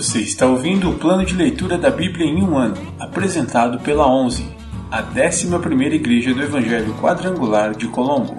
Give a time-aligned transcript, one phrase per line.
[0.00, 4.42] Você está ouvindo o plano de leitura da Bíblia em um ano, apresentado pela 11,
[4.90, 8.34] a 11ª Igreja do Evangelho Quadrangular de Colombo.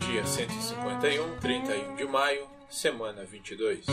[0.00, 3.86] Dia 151, 31 de maio, semana 22.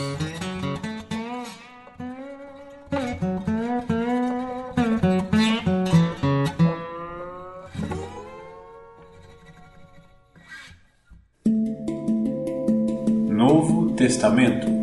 [13.30, 14.81] Novo Testamento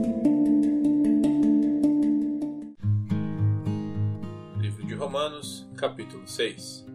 [6.39, 6.87] 6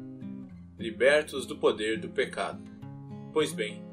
[0.78, 2.62] Libertos do poder do pecado.
[3.30, 3.84] Pois bem,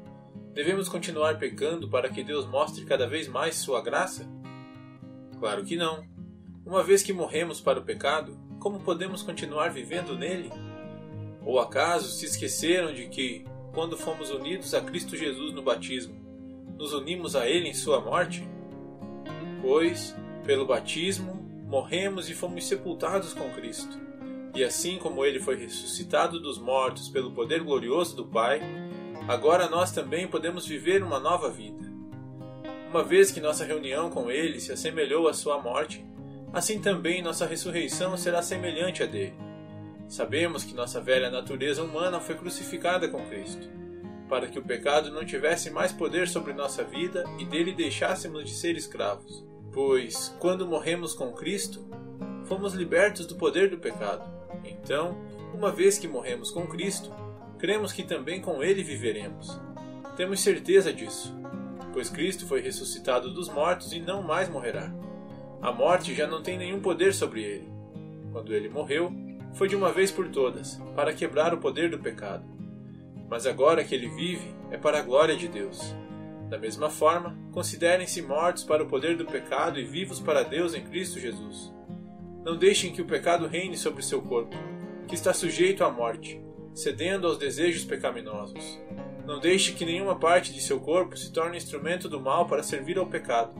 [0.54, 4.26] devemos continuar pecando para que Deus mostre cada vez mais sua graça?
[5.38, 6.06] Claro que não.
[6.64, 10.50] Uma vez que morremos para o pecado, como podemos continuar vivendo nele?
[11.44, 16.14] Ou acaso se esqueceram de que, quando fomos unidos a Cristo Jesus no batismo,
[16.78, 18.42] nos unimos a Ele em Sua morte?
[19.60, 21.34] Pois, pelo batismo,
[21.66, 24.11] morremos e fomos sepultados com Cristo.
[24.54, 28.60] E assim como Ele foi ressuscitado dos mortos pelo poder glorioso do Pai,
[29.26, 31.90] agora nós também podemos viver uma nova vida.
[32.90, 36.04] Uma vez que nossa reunião com Ele se assemelhou à Sua morte,
[36.52, 39.34] assim também nossa ressurreição será semelhante à dele.
[40.06, 43.82] Sabemos que nossa velha natureza humana foi crucificada com Cristo
[44.32, 48.52] para que o pecado não tivesse mais poder sobre nossa vida e dele deixássemos de
[48.52, 49.44] ser escravos.
[49.70, 51.86] Pois, quando morremos com Cristo,
[52.46, 54.22] fomos libertos do poder do pecado.
[54.64, 55.16] Então,
[55.54, 57.10] uma vez que morremos com Cristo,
[57.58, 59.60] cremos que também com Ele viveremos.
[60.16, 61.34] Temos certeza disso,
[61.92, 64.92] pois Cristo foi ressuscitado dos mortos e não mais morrerá.
[65.60, 67.72] A morte já não tem nenhum poder sobre ele.
[68.32, 69.12] Quando ele morreu,
[69.54, 72.44] foi de uma vez por todas, para quebrar o poder do pecado
[73.32, 75.96] mas agora que ele vive é para a glória de Deus.
[76.50, 80.84] Da mesma forma, considerem-se mortos para o poder do pecado e vivos para Deus em
[80.84, 81.72] Cristo Jesus.
[82.44, 84.56] Não deixem que o pecado reine sobre seu corpo,
[85.06, 86.42] que está sujeito à morte,
[86.74, 88.80] cedendo aos desejos pecaminosos.
[89.24, 92.98] Não deixe que nenhuma parte de seu corpo se torne instrumento do mal para servir
[92.98, 93.54] ao pecado,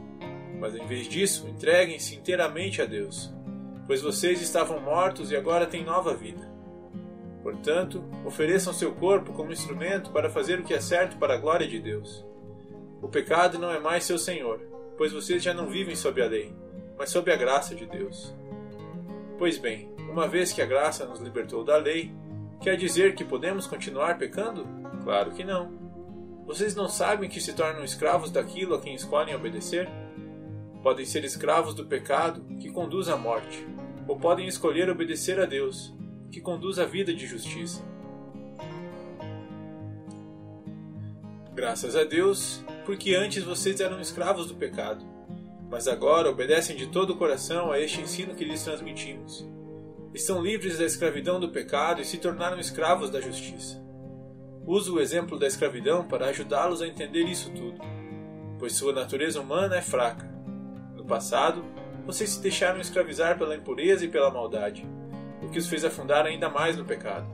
[0.58, 3.32] mas em vez disso, entreguem-se inteiramente a Deus,
[3.86, 6.50] pois vocês estavam mortos e agora têm nova vida.
[7.42, 11.68] Portanto, ofereçam seu corpo como instrumento para fazer o que é certo para a glória
[11.68, 12.24] de Deus.
[13.00, 14.60] O pecado não é mais seu senhor,
[14.96, 16.52] pois vocês já não vivem sob a lei,
[16.96, 18.34] mas sob a graça de Deus.
[19.42, 22.14] Pois bem, uma vez que a graça nos libertou da lei,
[22.60, 24.64] quer dizer que podemos continuar pecando?
[25.02, 25.68] Claro que não.
[26.46, 29.88] Vocês não sabem que se tornam escravos daquilo a quem escolhem obedecer?
[30.80, 33.66] Podem ser escravos do pecado, que conduz à morte,
[34.06, 35.92] ou podem escolher obedecer a Deus,
[36.30, 37.84] que conduz à vida de justiça.
[41.52, 45.04] Graças a Deus, porque antes vocês eram escravos do pecado,
[45.72, 49.48] mas agora obedecem de todo o coração a este ensino que lhes transmitimos.
[50.12, 53.82] Estão livres da escravidão do pecado e se tornaram escravos da justiça.
[54.66, 57.80] Uso o exemplo da escravidão para ajudá-los a entender isso tudo,
[58.58, 60.30] pois sua natureza humana é fraca.
[60.94, 61.64] No passado,
[62.04, 64.86] vocês se deixaram escravizar pela impureza e pela maldade
[65.40, 67.26] o que os fez afundar ainda mais no pecado.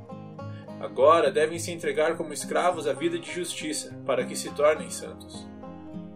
[0.79, 5.45] Agora devem se entregar como escravos à vida de justiça, para que se tornem santos.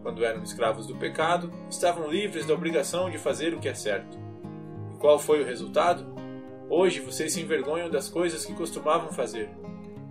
[0.02, 4.18] Quando eram escravos do pecado, estavam livres da obrigação de fazer o que é certo.
[4.94, 6.04] E qual foi o resultado?
[6.68, 9.50] Hoje vocês se envergonham das coisas que costumavam fazer,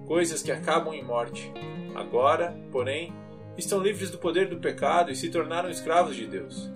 [0.08, 1.52] coisas que acabam em morte.
[1.96, 3.14] Agora, porém,
[3.58, 6.72] estão livres do poder do pecado e se tornaram escravos de Deus.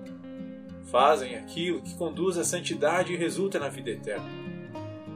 [0.91, 4.45] Fazem aquilo que conduz à santidade e resulta na vida eterna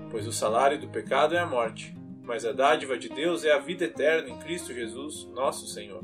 [0.10, 3.60] pois o salário do pecado é a morte, mas a dádiva de Deus é a
[3.60, 6.04] vida eterna em Cristo Jesus, nosso Senhor.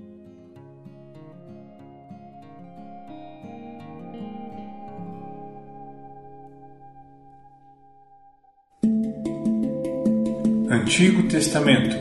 [10.76, 11.96] Antigo Testamento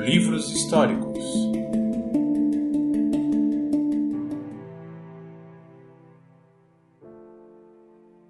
[0.00, 1.22] Livros históricos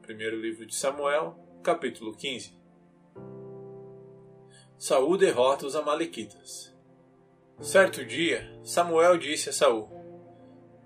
[0.03, 2.53] Primeiro livro de Samuel, capítulo 15.
[4.77, 6.77] Saul derrota os amalequitas.
[7.61, 9.89] Certo dia, Samuel disse a Saul: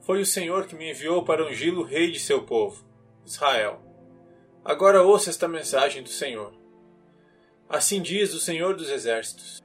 [0.02, 2.84] Foi o Senhor que me enviou para ungí-lo rei de seu povo,
[3.24, 3.80] Israel.
[4.62, 6.61] Agora ouça esta mensagem do Senhor.
[7.72, 9.62] Assim diz o Senhor dos Exércitos: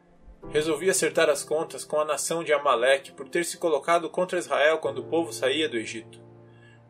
[0.50, 4.78] Resolvi acertar as contas com a nação de Amaleque por ter se colocado contra Israel
[4.78, 6.24] quando o povo saía do Egito.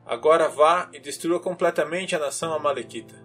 [0.05, 3.15] Agora vá e destrua completamente a nação amalequita.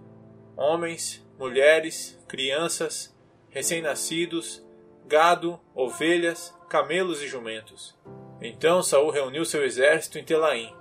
[0.56, 3.14] Homens, mulheres, crianças,
[3.50, 4.64] recém-nascidos,
[5.06, 7.94] gado, ovelhas, camelos e jumentos.
[8.40, 10.74] Então Saul reuniu seu exército em Telaim.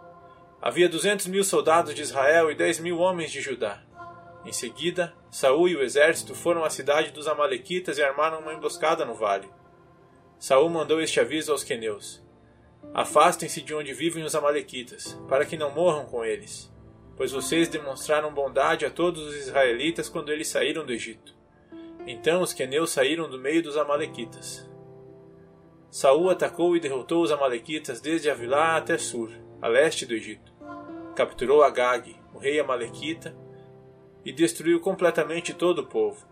[0.62, 3.84] Havia duzentos mil soldados de Israel e dez mil homens de Judá.
[4.46, 9.06] Em seguida, Saul e o exército foram à cidade dos Amalequitas e armaram uma emboscada
[9.06, 9.48] no vale.
[10.40, 12.26] Saul mandou este aviso aos queneus:
[12.94, 16.74] Afastem-se de onde vivem os Amalequitas, para que não morram com eles,
[17.16, 21.36] pois vocês demonstraram bondade a todos os israelitas quando eles saíram do Egito.
[22.08, 24.68] Então os queneus saíram do meio dos Amalequitas.
[25.92, 29.30] Saul atacou e derrotou os Amalequitas desde Avilá até Sur,
[29.62, 30.52] a leste do Egito.
[31.16, 33.36] Capturou Agag, o rei Amalequita,
[34.26, 36.26] e destruiu completamente todo o povo.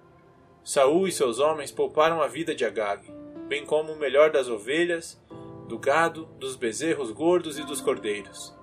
[0.63, 3.11] Saul e seus homens pouparam a vida de Agag,
[3.47, 5.19] bem como o melhor das ovelhas,
[5.67, 8.55] do gado, dos bezerros gordos e dos cordeiros.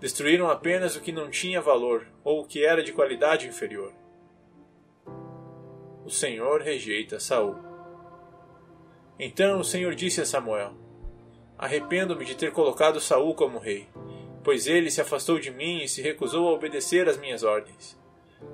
[0.00, 3.92] Destruíram apenas o que não tinha valor ou o que era de qualidade inferior.
[6.04, 7.56] O Senhor rejeita Saul.
[9.18, 10.74] Então o Senhor disse a Samuel:
[11.58, 13.88] Arrependo-me de ter colocado Saul como rei,
[14.44, 17.98] pois ele se afastou de mim e se recusou a obedecer às minhas ordens.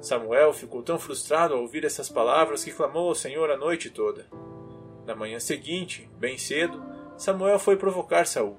[0.00, 4.26] Samuel ficou tão frustrado ao ouvir essas palavras que clamou ao Senhor a noite toda.
[5.06, 6.82] Na manhã seguinte, bem cedo,
[7.17, 8.56] Samuel foi provocar Saul.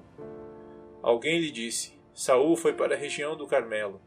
[1.02, 4.00] Alguém lhe disse: Saul foi para a região do Carmelo,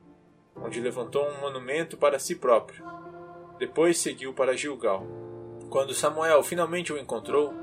[0.56, 2.86] onde levantou um monumento para si próprio.
[3.60, 5.06] Depois seguiu para Gilgal.
[5.70, 7.54] Quando Samuel finalmente o encontrou,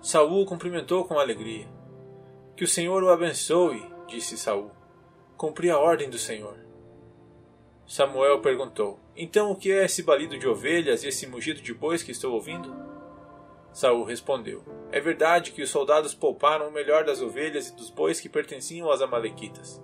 [0.00, 1.66] Saul o cumprimentou com alegria.
[2.56, 4.70] Que o Senhor o abençoe, disse Saul.
[5.36, 6.67] Cumpri a ordem do Senhor.
[7.88, 12.02] Samuel perguntou: Então o que é esse balido de ovelhas e esse mugido de bois
[12.02, 12.70] que estou ouvindo?
[13.72, 14.62] Saul respondeu:
[14.92, 18.90] É verdade que os soldados pouparam o melhor das ovelhas e dos bois que pertenciam
[18.90, 19.82] aos amalequitas.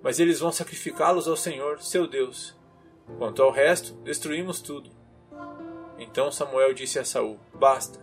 [0.00, 2.56] Mas eles vão sacrificá-los ao Senhor, seu Deus.
[3.18, 4.90] Quanto ao resto, destruímos tudo.
[5.98, 8.00] Então Samuel disse a Saul: Basta.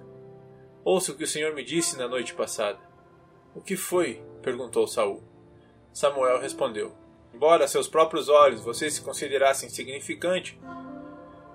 [0.84, 2.80] Ouça o que o Senhor me disse na noite passada.
[3.56, 4.22] O que foi?
[4.42, 5.24] perguntou Saul.
[5.94, 6.94] Samuel respondeu:
[7.34, 10.60] Embora a seus próprios olhos você se considerasse insignificante,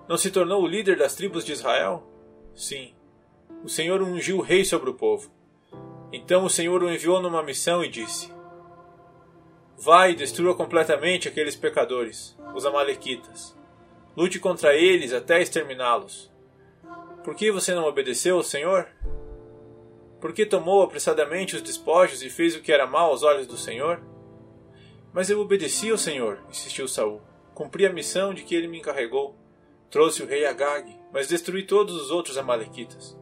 [0.08, 2.06] não se tornou o líder das tribos de Israel?
[2.54, 2.94] Sim.
[3.62, 5.30] O Senhor ungiu o rei sobre o povo.
[6.12, 8.32] Então o Senhor o enviou numa missão e disse:
[9.76, 13.56] Vai e destrua completamente aqueles pecadores, os Amalequitas.
[14.16, 16.30] Lute contra eles até exterminá-los.
[17.24, 18.86] Por que você não obedeceu ao Senhor?
[20.20, 23.56] Por que tomou apressadamente os despojos e fez o que era mal aos olhos do
[23.56, 24.00] Senhor?
[25.14, 27.22] Mas eu obedeci ao Senhor, insistiu Saul.
[27.54, 29.36] Cumpri a missão de que ele me encarregou.
[29.88, 33.16] Trouxe o rei Agag, mas destruí todos os outros amalequitas.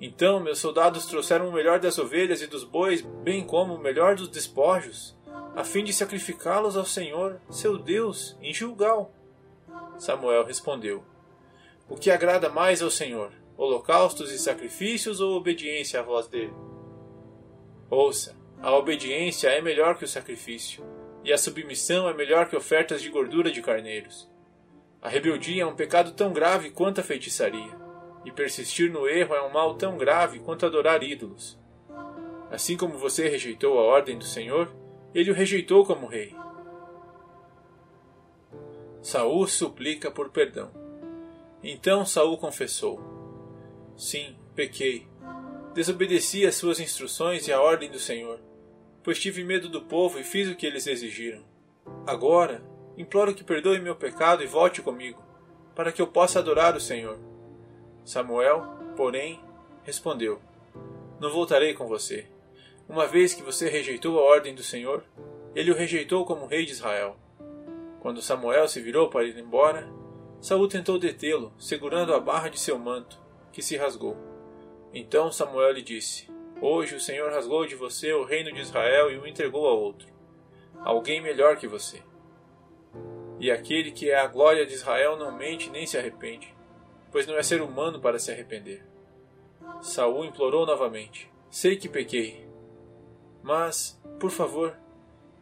[0.00, 4.16] Então meus soldados trouxeram o melhor das ovelhas e dos bois, bem como o melhor
[4.16, 5.14] dos despojos,
[5.54, 9.12] a fim de sacrificá-los ao Senhor, seu Deus, em Gilgal.
[9.98, 11.04] Samuel respondeu:
[11.86, 16.54] O que agrada mais ao Senhor, holocaustos e sacrifícios ou obediência à voz dele?
[17.90, 20.95] Ouça, a obediência é melhor que o sacrifício
[21.26, 24.30] e a submissão é melhor que ofertas de gordura de carneiros.
[25.02, 27.76] A rebeldia é um pecado tão grave quanto a feitiçaria,
[28.24, 31.58] e persistir no erro é um mal tão grave quanto adorar ídolos.
[32.48, 34.72] Assim como você rejeitou a ordem do Senhor,
[35.12, 36.32] ele o rejeitou como rei.
[39.02, 40.70] Saul suplica por perdão.
[41.60, 43.00] Então Saul confessou:
[43.96, 45.08] Sim, pequei.
[45.74, 48.40] Desobedeci às suas instruções e à ordem do Senhor
[49.06, 51.44] pois tive medo do povo e fiz o que eles exigiram.
[52.04, 52.60] Agora,
[52.98, 55.22] imploro que perdoe meu pecado e volte comigo,
[55.76, 57.16] para que eu possa adorar o Senhor.
[58.04, 59.40] Samuel, porém,
[59.84, 60.40] respondeu:
[61.20, 62.26] Não voltarei com você.
[62.88, 65.04] Uma vez que você rejeitou a ordem do Senhor,
[65.54, 67.16] ele o rejeitou como rei de Israel.
[68.00, 69.88] Quando Samuel se virou para ir embora,
[70.40, 73.22] Saul tentou detê-lo, segurando a barra de seu manto,
[73.52, 74.16] que se rasgou.
[74.92, 76.28] Então Samuel lhe disse:
[76.60, 80.08] Hoje o Senhor rasgou de você o reino de Israel e o entregou a outro,
[80.80, 82.02] alguém melhor que você.
[83.38, 86.54] E aquele que é a glória de Israel não mente nem se arrepende,
[87.12, 88.82] pois não é ser humano para se arrepender.
[89.82, 92.48] Saul implorou novamente: Sei que pequei,
[93.42, 94.74] mas, por favor,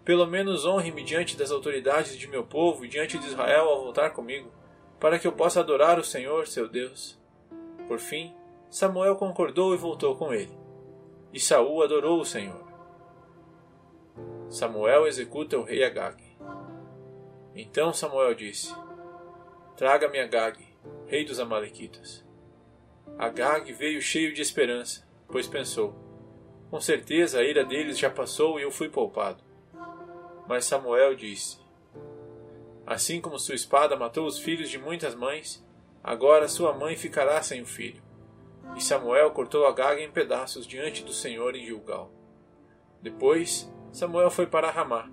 [0.05, 4.11] pelo menos honre-me diante das autoridades de meu povo e diante de Israel ao voltar
[4.11, 4.53] comigo,
[4.99, 7.17] para que eu possa adorar o Senhor, seu Deus.
[7.87, 8.35] Por fim,
[8.69, 10.64] Samuel concordou e voltou com ele.
[11.35, 12.63] E Saul adorou o Senhor.
[14.49, 16.23] Samuel executa o rei Agag.
[17.57, 18.73] Então Samuel disse:
[19.77, 20.65] Traga-me Agag,
[21.09, 22.25] rei dos Amalequitas.
[23.19, 25.93] Agag veio cheio de esperança, pois pensou:
[26.71, 29.43] Com certeza a ira deles já passou e eu fui poupado.
[30.47, 31.59] Mas Samuel disse:
[32.87, 35.67] Assim como sua espada matou os filhos de muitas mães,
[36.01, 38.04] agora sua mãe ficará sem o filho.
[38.77, 42.11] E Samuel cortou Agag em pedaços diante do Senhor em Gilgal.
[43.01, 45.11] Depois, Samuel foi para Ramá,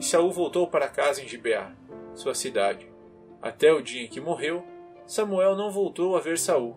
[0.00, 1.72] E Saul voltou para casa em Gibeá,
[2.14, 2.90] sua cidade.
[3.40, 4.64] Até o dia em que morreu,
[5.06, 6.76] Samuel não voltou a ver Saul,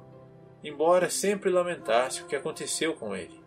[0.63, 3.41] embora sempre lamentasse o que aconteceu com ele.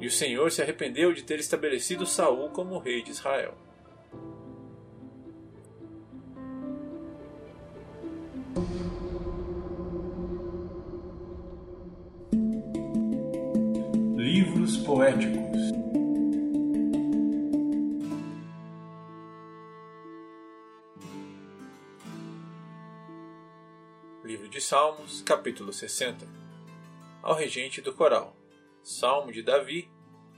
[0.00, 3.54] E o Senhor se arrependeu de ter estabelecido Saul como rei de Israel.
[14.84, 15.72] Poéticos.
[24.22, 26.26] Livro de Salmos, capítulo 60
[27.22, 28.36] Ao regente do coral.
[28.82, 29.88] Salmo de Davi,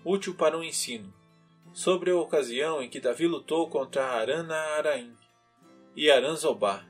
[0.05, 1.12] útil para um ensino,
[1.73, 5.12] sobre a ocasião em que Davi lutou contra Arana Araim
[5.97, 6.87] e Aranzobá,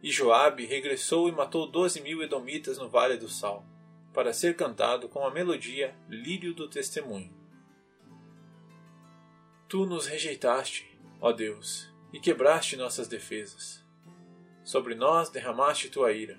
[0.00, 3.64] e Joabe regressou e matou doze mil edomitas no Vale do Sal,
[4.12, 7.32] para ser cantado com a melodia Lírio do Testemunho.
[9.68, 13.82] Tu nos rejeitaste, ó Deus, e quebraste nossas defesas
[14.64, 16.38] Sobre nós derramaste tua ira.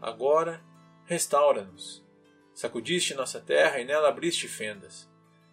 [0.00, 0.60] Agora,
[1.04, 2.04] restaura-nos.
[2.52, 5.08] Sacudiste nossa terra e nela abriste fendas.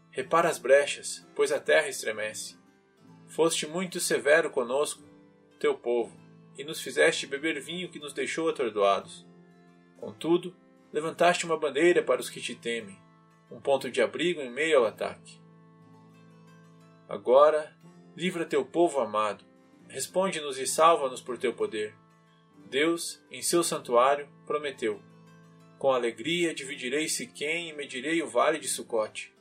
[0.10, 2.60] Repara as brechas, pois a terra estremece.
[3.28, 5.04] Foste muito severo conosco,
[5.60, 6.20] teu povo,
[6.58, 9.26] e nos fizeste beber vinho que nos deixou atordoados.
[9.98, 10.56] Contudo,
[10.92, 12.98] levantaste uma bandeira para os que te temem,
[13.50, 15.40] um ponto de abrigo em meio ao ataque.
[17.08, 17.76] Agora,
[18.16, 19.46] livra teu povo amado,
[19.92, 21.94] Responde-nos e salva-nos por teu poder.
[22.70, 25.02] Deus, em seu santuário, prometeu:
[25.78, 29.36] Com alegria dividirei Siquém e medirei o vale de Sucote.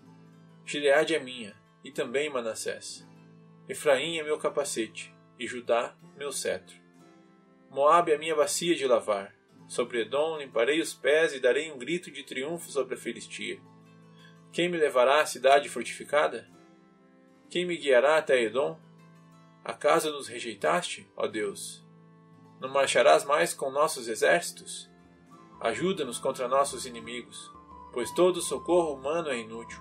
[0.67, 1.55] Gileade é minha,
[1.85, 3.07] e também Manassés.
[3.69, 6.77] Efraim é meu capacete, e Judá meu cetro.
[7.71, 9.33] Moabe é minha bacia de lavar.
[9.71, 13.63] Sobre Edom limparei os pés e darei um grito de triunfo sobre a Filistia.
[14.51, 16.51] Quem me levará à cidade fortificada?
[17.49, 18.77] Quem me guiará até Edom?
[19.65, 21.87] Acaso nos rejeitaste, ó Deus?
[22.59, 24.91] Não marcharás mais com nossos exércitos?
[25.61, 27.49] Ajuda-nos contra nossos inimigos,
[27.93, 29.81] pois todo socorro humano é inútil.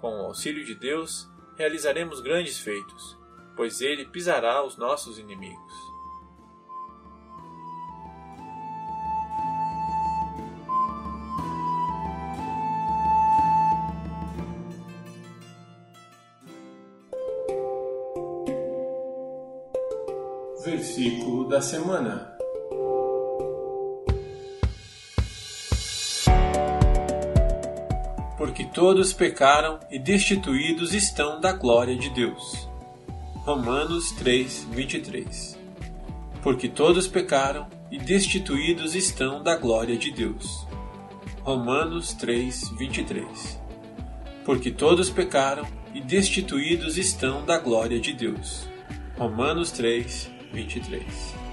[0.00, 3.18] Com o auxílio de Deus, realizaremos grandes feitos,
[3.54, 5.93] pois ele pisará os nossos inimigos.
[20.94, 22.30] Versículo da semana.
[28.38, 32.68] Porque todos pecaram e destituídos estão da glória de Deus.
[33.44, 35.58] Romanos 3, 23.
[36.40, 40.64] Porque todos pecaram e destituídos estão da glória de Deus.
[41.42, 43.60] Romanos 3, 23.
[44.44, 48.68] Porque todos pecaram e destituídos estão da glória de Deus.
[49.18, 51.43] Romanos 3, 23.